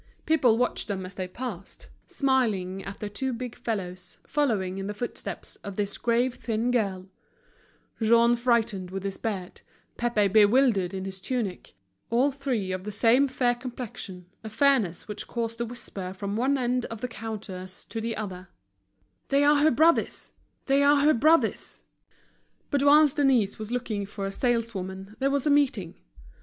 People 0.25 0.57
watched 0.57 0.87
them 0.87 1.05
as 1.05 1.13
they 1.13 1.27
passed, 1.27 1.87
smiling 2.07 2.83
at 2.83 2.99
the 2.99 3.07
two 3.07 3.31
big 3.31 3.55
fellows 3.55 4.17
following 4.25 4.79
in 4.79 4.87
the 4.87 4.95
footsteps 4.95 5.57
of 5.57 5.75
this 5.75 5.95
grave 5.99 6.33
thin 6.33 6.71
girl; 6.71 7.07
Jean 8.01 8.35
frightened 8.35 8.89
with 8.89 9.03
his 9.03 9.17
beard, 9.17 9.61
Pépé 9.99 10.33
bewildered 10.33 10.95
in 10.95 11.05
his 11.05 11.21
tunic, 11.21 11.75
all 12.09 12.31
three 12.31 12.71
of 12.71 12.83
the 12.83 12.91
same 12.91 13.27
fair 13.27 13.53
complexion, 13.53 14.25
a 14.43 14.49
fairness 14.49 15.07
which 15.07 15.27
caused 15.27 15.59
the 15.59 15.65
whisper 15.67 16.13
from 16.13 16.35
one 16.35 16.57
end 16.57 16.85
of 16.85 17.01
the 17.01 17.07
counters 17.07 17.85
to 17.85 18.01
the 18.01 18.17
other: 18.17 18.47
"They 19.29 19.43
are 19.43 19.57
her 19.57 19.69
brothers! 19.69 20.31
They 20.65 20.81
are 20.81 20.97
her 21.01 21.13
brothers!" 21.13 21.83
But 22.71 22.81
whilst 22.81 23.17
Denise 23.17 23.59
was 23.59 23.71
looking 23.71 24.07
for 24.07 24.25
a 24.25 24.31
saleswoman 24.31 25.15
there 25.19 25.29
was 25.29 25.45
a 25.45 25.51
meeting. 25.51 25.93